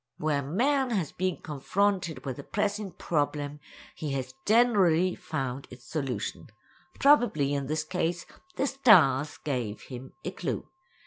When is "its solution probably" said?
5.69-7.53